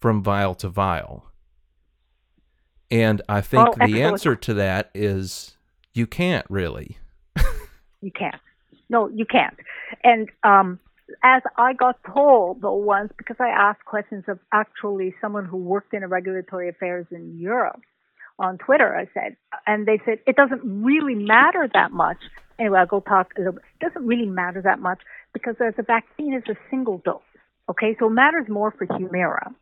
[0.00, 1.30] from vial to vial?
[2.90, 5.56] And I think Oh, the answer to that is
[5.92, 6.98] you can't really.
[8.00, 8.40] You can't.
[8.88, 9.56] No, you can't.
[10.02, 10.80] And um,
[11.22, 16.04] as I got told once, because I asked questions of actually someone who worked in
[16.06, 17.80] regulatory affairs in Europe
[18.38, 19.36] on Twitter, I said,
[19.66, 22.18] and they said it doesn't really matter that much.
[22.58, 23.62] Anyway, I'll go talk a little bit.
[23.80, 25.00] It doesn't really matter that much
[25.32, 27.20] because as a vaccine is a single dose.
[27.68, 29.54] Okay, so it matters more for Humira,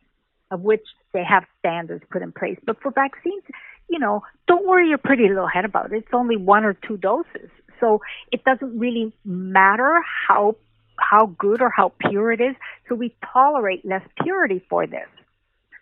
[0.50, 2.58] of which they have standards put in place.
[2.64, 3.42] But for vaccines,
[3.88, 5.96] you know, don't worry your pretty little head about it.
[5.96, 7.50] It's only one or two doses.
[7.80, 8.00] So
[8.30, 10.56] it doesn't really matter how
[11.00, 12.54] how good or how pure it is.
[12.88, 15.08] So we tolerate less purity for this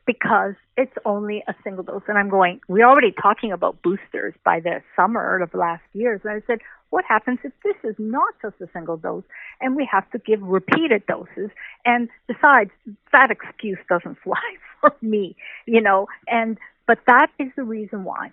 [0.07, 2.03] because it's only a single dose.
[2.09, 6.19] And I'm going, we're already talking about boosters by the summer of last year.
[6.23, 9.25] So I said, what happens if this is not just a single dose
[9.61, 11.51] and we have to give repeated doses?
[11.85, 12.71] And besides,
[13.13, 14.41] that excuse doesn't fly
[14.81, 18.33] for me, you know, and, but that is the reason why.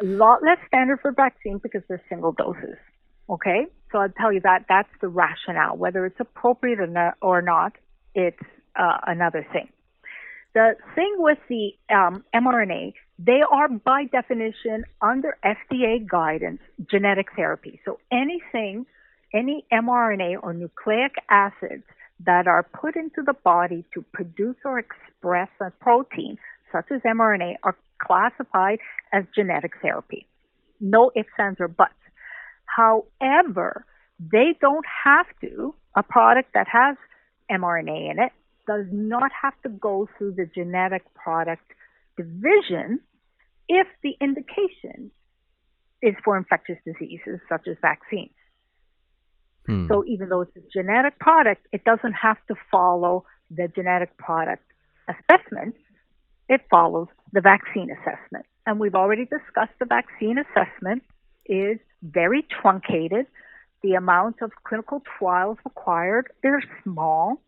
[0.00, 2.78] A lot less standard for vaccine because they're single doses.
[3.28, 3.66] Okay?
[3.90, 5.76] So I'll tell you that that's the rationale.
[5.76, 6.78] Whether it's appropriate
[7.20, 7.72] or not,
[8.14, 8.38] it's
[8.74, 9.68] uh, another thing.
[10.54, 17.80] The thing with the um, mRNA, they are by definition under FDA guidance genetic therapy.
[17.84, 18.84] So anything,
[19.32, 21.84] any mRNA or nucleic acids
[22.26, 26.38] that are put into the body to produce or express a protein,
[26.70, 28.78] such as mRNA, are classified
[29.12, 30.26] as genetic therapy.
[30.80, 31.94] No ifs, ands, or buts.
[32.76, 33.84] However,
[34.18, 36.96] they don't have to, a product that has
[37.50, 38.32] mRNA in it
[38.66, 41.64] does not have to go through the genetic product
[42.16, 43.00] division
[43.68, 45.10] if the indication
[46.00, 48.30] is for infectious diseases such as vaccines.
[49.66, 49.86] Hmm.
[49.88, 54.64] So even though it's a genetic product, it doesn't have to follow the genetic product
[55.08, 55.76] assessment.
[56.48, 58.46] It follows the vaccine assessment.
[58.66, 61.02] And we've already discussed the vaccine assessment
[61.46, 63.26] is very truncated.
[63.82, 67.40] The amount of clinical trials required, they're small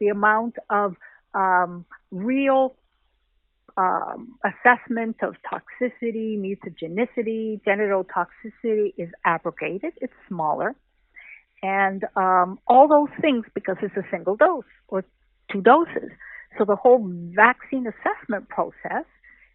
[0.00, 0.96] the amount of
[1.34, 2.74] um, real
[3.76, 9.92] um, assessment of toxicity, mutagenicity, genital toxicity is abrogated.
[10.00, 10.74] It's smaller.
[11.62, 15.04] And um, all those things because it's a single dose or
[15.52, 16.10] two doses.
[16.58, 19.04] So the whole vaccine assessment process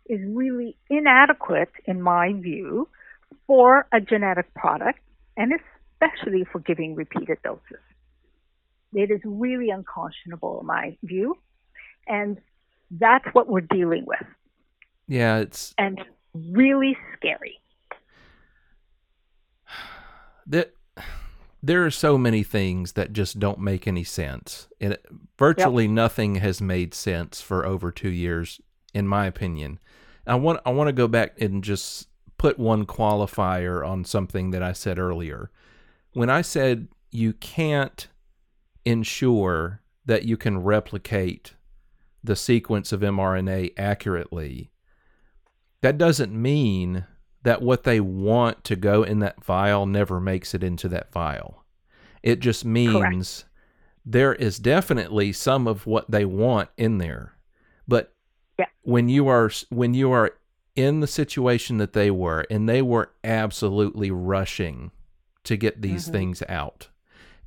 [0.07, 2.87] is really inadequate, in my view,
[3.47, 4.99] for a genetic product
[5.37, 7.83] and especially for giving repeated doses.
[8.93, 11.37] It is really unconscionable, in my view.
[12.07, 12.37] And
[12.91, 14.25] that's what we're dealing with.
[15.07, 15.99] Yeah, it's and
[16.33, 17.59] really scary.
[20.47, 20.73] That
[21.63, 24.67] there are so many things that just don't make any sense.
[24.79, 24.95] And
[25.39, 25.91] virtually yep.
[25.91, 28.61] nothing has made sense for over 2 years
[28.93, 29.79] in my opinion.
[30.27, 34.63] I want I want to go back and just put one qualifier on something that
[34.63, 35.51] I said earlier.
[36.13, 38.07] When I said you can't
[38.83, 41.55] ensure that you can replicate
[42.23, 44.71] the sequence of mRNA accurately,
[45.81, 47.05] that doesn't mean
[47.43, 51.63] that what they want to go in that vial never makes it into that vial.
[52.23, 53.45] It just means Correct.
[54.03, 57.37] there is definitely some of what they want in there.
[57.87, 58.15] But
[58.57, 58.65] yeah.
[58.81, 60.31] when you are when you are
[60.75, 64.91] in the situation that they were and they were absolutely rushing
[65.43, 66.13] to get these mm-hmm.
[66.13, 66.89] things out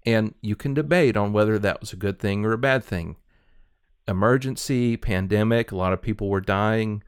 [0.09, 3.17] and you can debate on whether that was a good thing or a bad thing.
[4.07, 7.03] Emergency, pandemic, a lot of people were dying.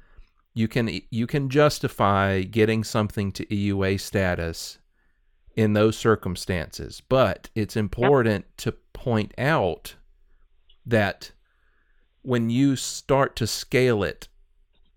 [0.52, 4.78] You can you can justify getting something to EUA status
[5.56, 8.56] in those circumstances, but it's important yep.
[8.58, 9.94] to point out
[10.84, 11.32] that
[12.20, 14.28] when you start to scale it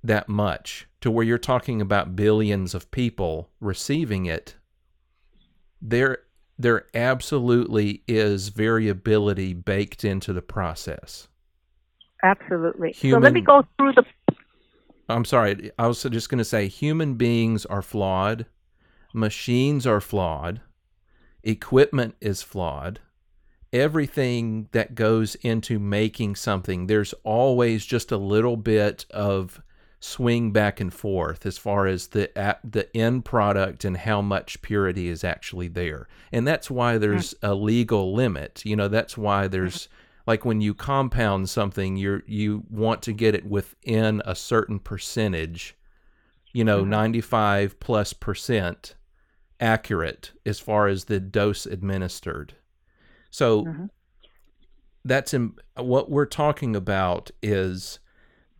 [0.03, 4.55] that much to where you're talking about billions of people receiving it,
[5.81, 6.19] there
[6.57, 11.27] there absolutely is variability baked into the process.
[12.23, 12.93] Absolutely.
[12.93, 14.05] Human, so let me go through the.
[15.09, 15.71] I'm sorry.
[15.77, 18.45] I was just going to say human beings are flawed,
[19.13, 20.61] machines are flawed,
[21.43, 23.01] equipment is flawed.
[23.73, 29.61] Everything that goes into making something, there's always just a little bit of
[30.03, 32.29] swing back and forth as far as the
[32.61, 36.09] the end product and how much purity is actually there.
[36.29, 38.61] And that's why there's a legal limit.
[38.65, 39.87] You know, that's why there's
[40.27, 45.77] like when you compound something, you're you want to get it within a certain percentage,
[46.51, 46.89] you know, mm-hmm.
[46.89, 48.95] 95 plus percent
[49.61, 52.55] accurate as far as the dose administered.
[53.31, 53.85] So mm-hmm.
[55.05, 57.99] that's in, what we're talking about is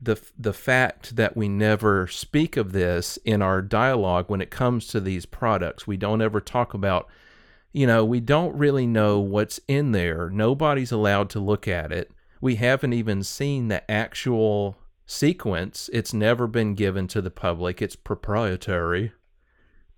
[0.03, 4.87] the the fact that we never speak of this in our dialogue when it comes
[4.87, 5.87] to these products.
[5.87, 7.07] We don't ever talk about,
[7.71, 10.29] you know, we don't really know what's in there.
[10.29, 12.11] Nobody's allowed to look at it.
[12.41, 15.89] We haven't even seen the actual sequence.
[15.93, 17.81] It's never been given to the public.
[17.81, 19.13] It's proprietary.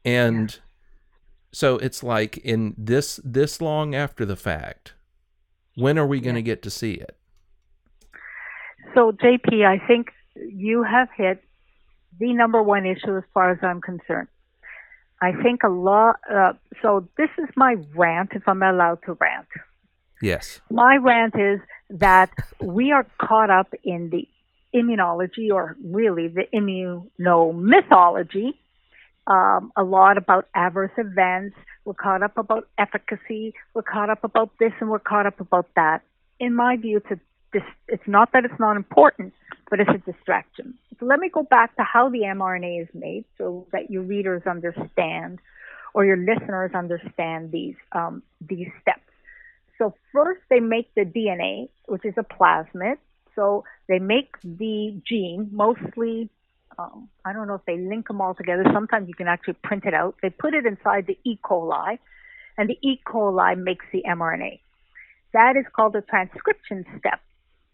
[0.04, 0.60] And yeah.
[1.52, 4.94] so it's like in this this long after the fact,
[5.76, 7.18] when are we going to get to see it?
[8.96, 11.44] So JP, I think you have hit
[12.20, 14.30] the number one issue as far as I'm concerned.
[15.22, 16.16] I think a lot.
[16.34, 19.48] Uh, so this is my rant, if I'm allowed to rant.
[20.22, 20.62] Yes.
[20.72, 22.32] My rant is that
[22.62, 24.28] we are caught up in the
[24.74, 28.54] immunology, or really the immunomythology.
[29.28, 31.56] Um, a lot about adverse events.
[31.84, 33.54] We're caught up about efficacy.
[33.74, 36.02] We're caught up about this, and we're caught up about that.
[36.40, 37.20] In my view, it's a
[37.88, 39.34] it's not that it's not important,
[39.70, 40.76] but it's a distraction.
[41.00, 44.44] So let me go back to how the mRNA is made so that your readers
[44.46, 45.40] understand
[45.94, 49.02] or your listeners understand these, um, these steps.
[49.78, 52.98] So first they make the DNA, which is a plasmid.
[53.36, 56.30] So they make the gene, mostly,
[56.80, 58.64] um, I don't know if they link them all together.
[58.74, 60.16] Sometimes you can actually print it out.
[60.22, 61.38] They put it inside the E.
[61.44, 62.00] coli,
[62.58, 63.02] and the E.
[63.06, 64.60] coli makes the mRNA.
[65.34, 67.20] That is called the transcription step.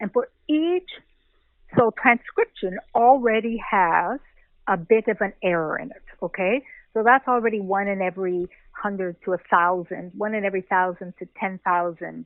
[0.02, 0.90] And for each,
[1.78, 4.20] so transcription already has
[4.68, 6.64] a bit of an error in it, okay?
[6.94, 11.28] So that's already one in every hundred to a thousand, one in every thousand to
[11.40, 12.26] 10,000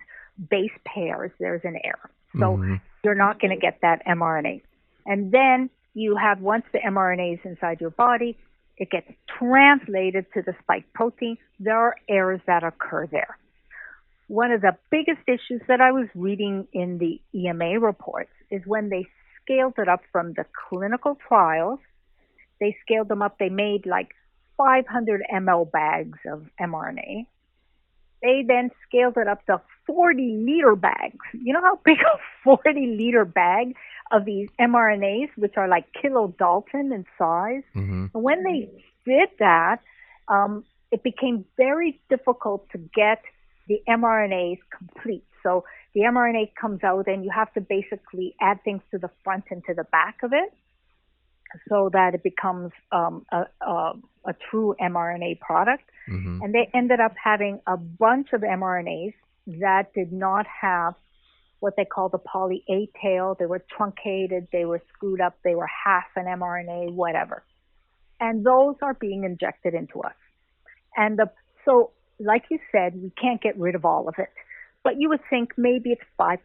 [0.50, 2.10] base pairs, there's an error.
[2.34, 2.76] So mm-hmm.
[3.04, 4.62] you're not going to get that mRNA.
[5.06, 8.38] And then you have, once the mRNA is inside your body,
[8.78, 9.08] it gets
[9.38, 11.38] translated to the spike protein.
[11.60, 13.38] There are errors that occur there
[14.28, 18.90] one of the biggest issues that I was reading in the EMA reports is when
[18.90, 19.08] they
[19.42, 21.80] scaled it up from the clinical trials,
[22.60, 24.10] they scaled them up, they made like
[24.58, 27.28] 500 ml bags of mRNA.
[28.22, 31.20] They then scaled it up to 40 liter bags.
[31.34, 33.76] You know how big a 40 liter bag
[34.12, 37.64] of these mRNAs, which are like kilodalton in size?
[37.76, 38.06] Mm-hmm.
[38.14, 38.72] And when they
[39.06, 39.82] did that,
[40.28, 43.22] um, it became very difficult to get
[43.68, 45.26] the mRNA is complete.
[45.44, 45.64] So
[45.94, 49.64] the mRNA comes out and you have to basically add things to the front and
[49.66, 50.54] to the back of it
[51.70, 53.94] so that it becomes um, a, a,
[54.26, 55.84] a, true mRNA product.
[56.10, 56.42] Mm-hmm.
[56.42, 59.14] And they ended up having a bunch of mRNAs
[59.48, 60.96] that did not have
[61.60, 63.36] what they call the poly A tail.
[63.40, 67.44] They were truncated, they were screwed up, they were half an mRNA, whatever.
[68.20, 70.16] And those are being injected into us.
[70.96, 71.30] And the,
[71.66, 74.30] so like you said, we can't get rid of all of it.
[74.84, 76.40] But you would think maybe it's 5%.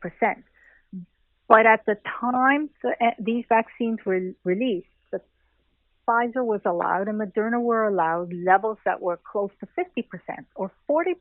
[1.49, 5.21] But at the time uh, these vaccines were released, the
[6.07, 10.05] Pfizer was allowed and Moderna were allowed levels that were close to 50%
[10.55, 11.15] or 40%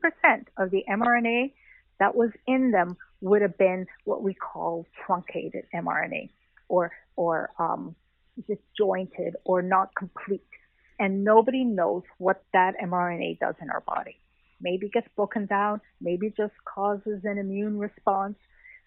[0.58, 1.52] of the mRNA
[2.00, 6.30] that was in them would have been what we call truncated mRNA
[6.70, 7.96] or, or um,
[8.48, 10.44] disjointed or not complete.
[11.00, 14.20] And nobody knows what that mRNA does in our body.
[14.62, 18.36] Maybe it gets broken down, maybe it just causes an immune response,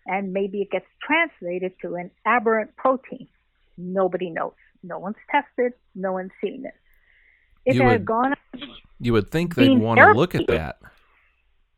[0.07, 3.29] and maybe it gets translated to an aberrant protein.
[3.77, 4.53] Nobody knows.
[4.83, 6.75] No one's tested, no one's seen it.
[7.64, 8.35] If you it would, had gone
[9.01, 10.79] you would think they'd want to look at that.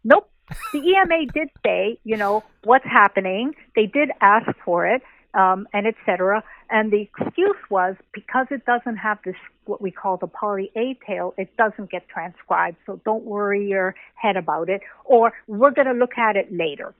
[0.03, 0.30] Nope.
[0.72, 3.55] The EMA did say, you know, what's happening.
[3.74, 5.03] They did ask for it,
[5.35, 6.43] um, and etc.
[6.70, 10.99] And the excuse was because it doesn't have this what we call the poly A
[11.07, 12.76] tail, it doesn't get transcribed.
[12.87, 14.82] So don't worry your head about it.
[15.05, 16.95] Or we're going to look at it later.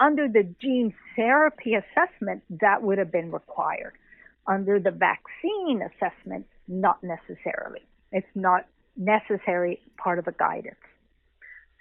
[0.00, 3.94] Under the gene therapy assessment, that would have been required.
[4.46, 7.80] Under the vaccine assessment, not necessarily.
[8.12, 8.66] It's not
[8.96, 10.76] necessary part of the guidance.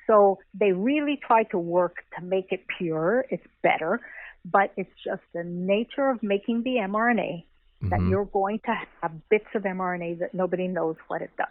[0.07, 3.25] So they really try to work to make it pure.
[3.29, 4.01] It's better
[4.45, 7.45] but it's just the nature of making the mRNA
[7.83, 8.09] that mm-hmm.
[8.09, 11.47] you're going to have bits of mRNA that nobody knows what it does.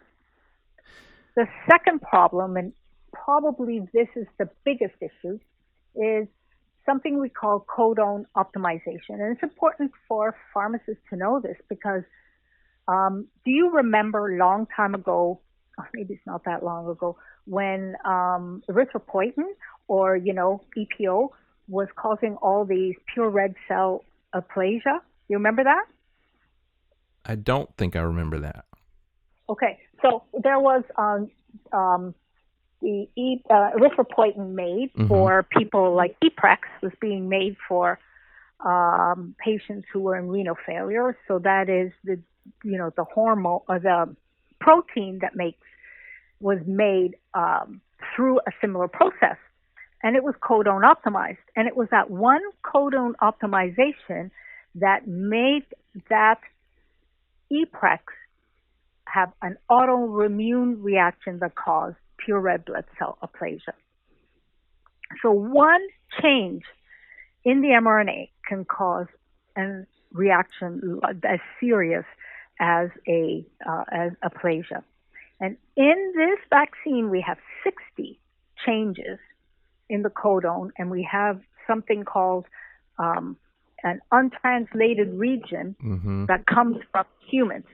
[1.37, 2.73] The second problem, and
[3.13, 5.39] probably this is the biggest issue,
[5.95, 6.27] is
[6.87, 9.21] something we call codon optimization.
[9.21, 12.03] And it's important for pharmacists to know this because
[12.89, 15.41] um, do you remember a long time ago,
[15.79, 17.17] or maybe it's not that long ago,
[17.47, 19.49] when um, erythropoietin
[19.89, 21.31] or, you know, EPO
[21.73, 24.05] was causing all these pure red cell
[24.35, 25.01] aplasia.
[25.29, 25.87] You remember that?
[27.25, 28.67] I don't think I remember that.
[29.49, 31.31] Okay, so there was um,
[31.73, 32.15] um,
[32.83, 35.09] the e, uh, erythropoietin made mm-hmm.
[35.09, 37.99] for people like Eprex was being made for
[38.61, 41.17] um, patients who were in renal failure.
[41.27, 42.21] So that is the
[42.65, 44.15] you know the hormone or the
[44.61, 45.67] protein that makes
[46.41, 47.81] was made um,
[48.15, 49.39] through a similar process.
[50.03, 51.39] And it was codon optimized.
[51.55, 54.31] And it was that one codon optimization
[54.75, 55.65] that made
[56.09, 56.41] that
[57.53, 58.01] EPREX
[59.07, 63.75] have an autoimmune reaction that caused pure red blood cell aplasia.
[65.23, 65.87] So one
[66.23, 66.63] change
[67.45, 69.07] in the mRNA can cause
[69.57, 72.05] a reaction as serious
[72.61, 74.83] as a uh, as aplasia.
[75.41, 78.19] And in this vaccine, we have 60
[78.65, 79.19] changes
[79.93, 82.47] in the codon, and we have something called
[82.99, 83.37] um,
[83.85, 86.27] an untranslated region mm-hmm.
[86.27, 87.67] that comes from humans.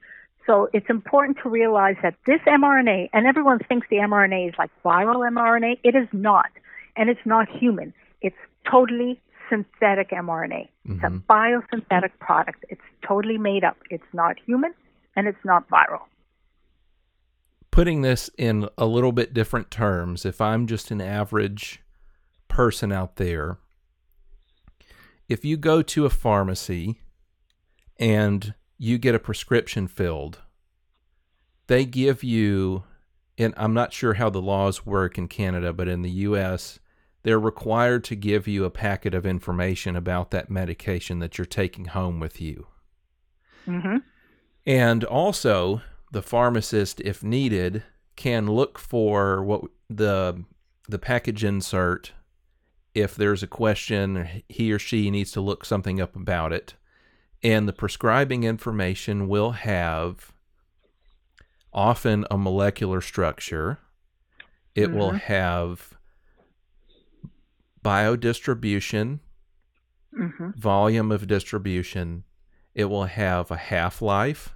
[0.47, 4.71] So it's important to realize that this mRNA, and everyone thinks the mRNA is like
[4.85, 5.79] viral mRNA.
[5.85, 6.51] It is not.
[6.97, 7.93] And it's not human.
[8.23, 8.37] It's
[8.69, 10.69] totally synthetic mRNA.
[10.69, 10.93] Mm-hmm.
[10.93, 11.31] It's a mm-hmm.
[11.31, 12.65] biosynthetic product.
[12.71, 13.77] It's totally made up.
[13.91, 14.73] It's not human
[15.17, 16.03] and it's not viral.
[17.71, 21.81] Putting this in a little bit different terms, if I'm just an average
[22.59, 23.57] person out there,
[25.29, 27.01] if you go to a pharmacy
[28.01, 30.39] and you get a prescription filled,
[31.69, 32.83] they give you,
[33.39, 36.81] and I'm not sure how the laws work in Canada, but in the US,
[37.23, 41.85] they're required to give you a packet of information about that medication that you're taking
[41.85, 42.67] home with you.
[43.69, 43.99] Mm-hmm.
[44.67, 47.85] And also, the pharmacist, if needed,
[48.17, 50.43] can look for what the
[50.89, 52.15] the package insert.
[52.99, 56.75] If there's a question, he or she needs to look something up about it
[57.43, 60.33] and the prescribing information will have
[61.73, 63.79] often a molecular structure.
[64.75, 64.99] It mm-hmm.
[64.99, 65.97] will have
[67.85, 69.21] biodistribution,
[70.19, 70.51] mm-hmm.
[70.57, 72.25] volume of distribution.
[72.75, 74.55] It will have a half life.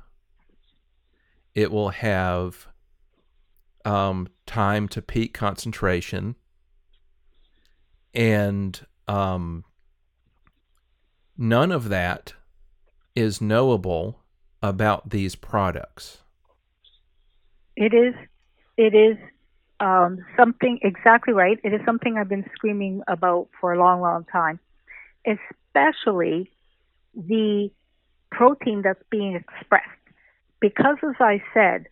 [1.54, 2.66] It will have
[3.84, 6.34] um, time to peak concentration.
[8.14, 9.64] And um,
[11.36, 12.34] none of that
[13.14, 14.20] is knowable
[14.62, 16.18] about these products?
[17.76, 18.14] It is.
[18.76, 19.16] It is
[19.80, 21.58] um, something exactly right.
[21.64, 24.60] It is something I've been screaming about for a long, long time,
[25.26, 26.50] especially
[27.14, 27.70] the
[28.30, 29.88] protein that's being expressed.
[30.60, 31.86] Because, as I said,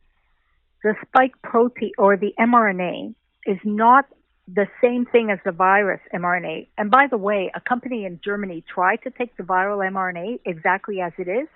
[0.82, 3.14] the spike protein or the mRNA
[3.46, 4.06] is not
[4.48, 6.68] the same thing as the virus mRNA.
[6.76, 11.00] And by the way, a company in Germany tried to take the viral mRNA exactly
[11.00, 11.48] as it is,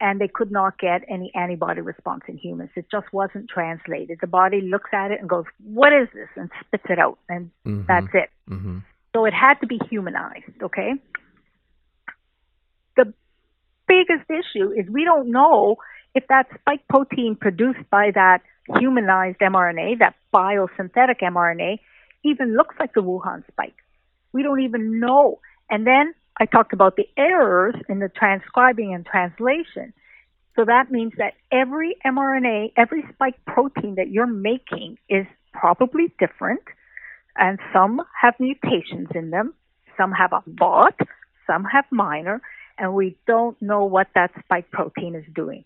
[0.00, 2.70] and they could not get any antibody response in humans.
[2.76, 4.18] It just wasn't translated.
[4.20, 6.28] The body looks at it and goes, What is this?
[6.36, 7.82] and spits it out, and mm-hmm.
[7.86, 8.30] that's it.
[8.50, 8.78] Mm-hmm.
[9.14, 10.94] So it had to be humanized, okay?
[12.96, 13.12] The
[13.86, 15.76] biggest issue is we don't know
[16.14, 18.42] if that spike protein produced by that
[18.78, 21.78] humanized mRNA, that biosynthetic mRNA,
[22.24, 23.76] even looks like the Wuhan spike.
[24.32, 25.40] We don't even know.
[25.70, 29.92] And then I talked about the errors in the transcribing and translation.
[30.56, 36.62] So that means that every mRNA, every spike protein that you're making is probably different,
[37.36, 39.54] and some have mutations in them,
[39.96, 40.98] some have a lot,
[41.46, 42.40] some have minor,
[42.78, 45.64] and we don't know what that spike protein is doing.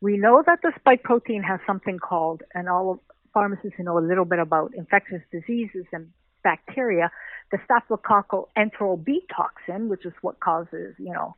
[0.00, 3.00] We know that the spike protein has something called, all
[3.32, 6.08] pharmacists who know a little bit about infectious diseases and
[6.42, 7.10] bacteria,
[7.50, 11.34] the staphylococcal enteral B toxin, which is what causes, you know,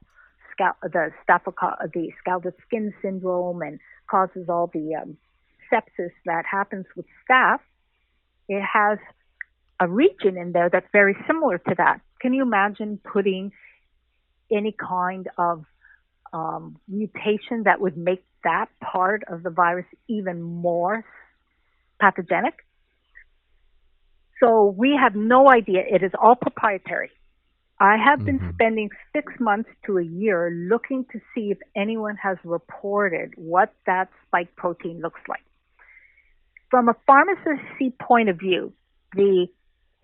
[0.52, 3.78] scalp, the staphylococcus, the scalded skin syndrome and
[4.10, 5.16] causes all the um,
[5.72, 7.60] sepsis that happens with staph.
[8.48, 8.98] It has
[9.80, 12.00] a region in there that's very similar to that.
[12.20, 13.52] Can you imagine putting
[14.50, 15.64] any kind of
[16.32, 21.04] um, mutation that would make that part of the virus even more
[22.02, 22.54] pathogenic.
[24.40, 25.82] So we have no idea.
[25.88, 27.10] It is all proprietary.
[27.78, 28.38] I have mm-hmm.
[28.38, 33.72] been spending six months to a year looking to see if anyone has reported what
[33.86, 35.44] that spike protein looks like.
[36.70, 38.72] From a pharmacist's point of view,
[39.14, 39.46] the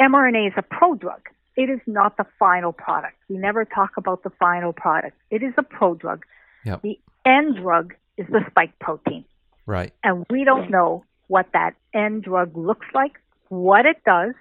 [0.00, 1.22] mRNA is a prodrug.
[1.56, 3.16] It is not the final product.
[3.28, 5.16] We never talk about the final product.
[5.30, 6.20] It is a prodrug.
[6.64, 6.82] Yep.
[6.82, 9.24] The end drug is the spike protein.
[9.66, 9.92] Right.
[10.04, 13.12] And we don't know what that end drug looks like,
[13.48, 14.34] what it does,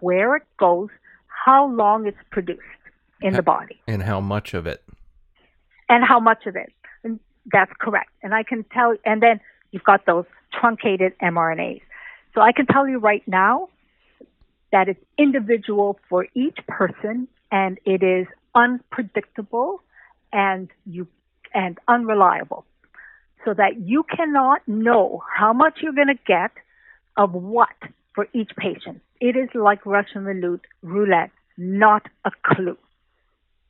[0.00, 0.88] where it goes,
[1.26, 2.60] how long it's produced
[3.20, 4.82] in the body, and how much of it.
[5.88, 6.72] And how much of it.
[7.04, 7.20] And
[7.52, 8.10] that's correct.
[8.22, 11.82] And I can tell, and then you've got those truncated mRNAs.
[12.34, 13.68] So I can tell you right now
[14.72, 19.82] that it's individual for each person and it is unpredictable
[20.32, 21.06] and you
[21.54, 22.64] and unreliable
[23.44, 26.52] so that you cannot know how much you're going to get
[27.16, 27.68] of what
[28.14, 29.00] for each patient.
[29.20, 32.78] It is like Russian roulette, roulette, not a clue.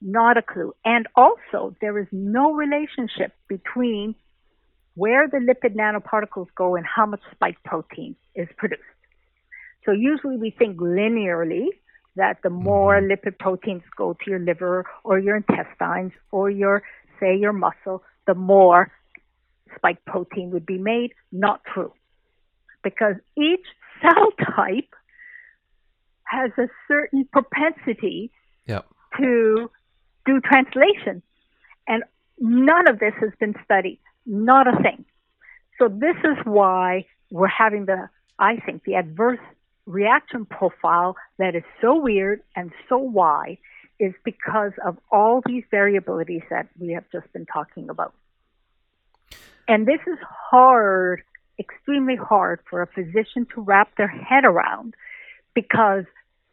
[0.01, 0.75] Not a clue.
[0.85, 4.14] And also, there is no relationship between
[4.95, 8.83] where the lipid nanoparticles go and how much spike protein is produced.
[9.85, 11.66] So usually we think linearly
[12.16, 13.12] that the more mm-hmm.
[13.12, 16.83] lipid proteins go to your liver or your intestines or your,
[17.20, 18.91] say, your muscle, the more
[19.77, 21.12] spike protein would be made.
[21.31, 21.93] Not true.
[22.83, 23.64] Because each
[24.01, 24.95] cell type
[26.25, 28.31] has a certain propensity
[28.66, 28.87] yep.
[29.18, 29.70] to
[30.25, 31.23] do translation.
[31.87, 32.05] And
[32.39, 34.01] none of this has been studied.
[34.27, 35.05] Not a thing.
[35.79, 38.09] So this is why we're having the,
[38.39, 39.41] I think, the adverse
[39.87, 43.59] reaction profile that is so weird and so wide
[43.99, 48.14] is because of all these variabilities that we have just been talking about.
[49.73, 50.18] And this is
[50.51, 51.23] hard,
[51.59, 54.93] extremely hard for a physician to wrap their head around
[55.55, 56.05] because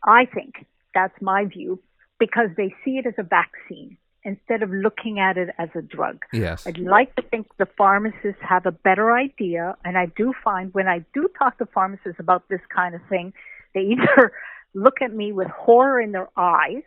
[0.02, 1.82] I think that's my view
[2.18, 6.24] because they see it as a vaccine instead of looking at it as a drug.
[6.32, 6.66] Yes.
[6.66, 10.88] I'd like to think the pharmacists have a better idea, and I do find when
[10.88, 13.34] I do talk to pharmacists about this kind of thing,
[13.74, 14.32] they either
[14.74, 16.84] look at me with horror in their eyes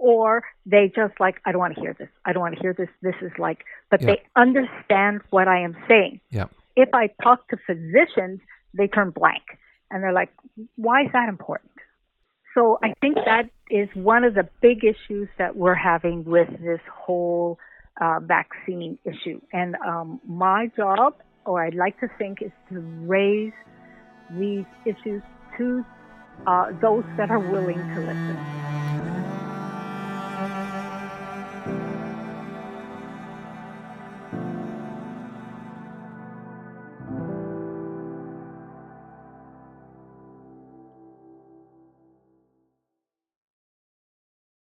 [0.00, 2.08] or they just like, I don't want to hear this.
[2.24, 2.88] I don't want to hear this.
[3.02, 6.20] This is like, but they understand what I am saying.
[6.30, 6.46] Yeah.
[6.74, 8.40] If I talk to physicians,
[8.72, 9.42] they turn blank
[9.90, 10.30] and they're like,
[10.76, 11.70] why is that important?
[12.54, 16.80] So I think that is one of the big issues that we're having with this
[16.90, 17.58] whole
[18.00, 19.40] uh, vaccine issue.
[19.52, 23.52] And um, my job, or I'd like to think, is to raise
[24.30, 25.22] these issues
[25.58, 25.84] to
[26.46, 28.89] uh, those that are willing to listen.